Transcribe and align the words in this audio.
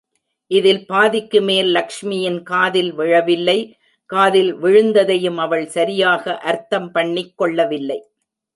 இதில் 0.51 0.85
பாதிக்கு 0.85 1.41
மேல் 1.41 1.69
லக்ஷ்மியின் 1.75 2.39
காதில் 2.41 2.89
விழவில்லை 2.93 3.57
காதில் 4.09 4.51
விழுந்ததையும் 4.55 5.37
அவள் 5.37 5.67
சரியாக 5.67 6.37
அர்த்தம் 6.51 6.91
பண்ணிக் 6.91 7.33
கொள்ளவில்லை. 7.37 7.99